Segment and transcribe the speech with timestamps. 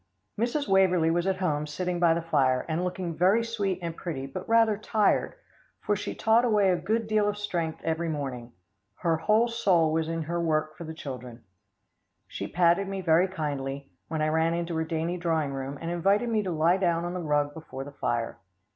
[0.35, 0.67] Mrs.
[0.67, 4.49] Waverlee was at home sitting by the fire, and looking very sweet and pretty but
[4.49, 5.35] rather tired,
[5.79, 8.51] for she taught away a good deal of strength every morning.
[8.95, 11.43] Her whole soul was in her work for the children.
[12.27, 16.29] She patted me very kindly, when I ran into her dainty drawing room, and invited
[16.29, 18.39] me to lie down on the rug before the fire.